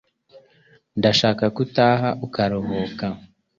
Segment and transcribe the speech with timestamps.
[0.99, 3.05] Ndashaka ko utaha ukaruhuka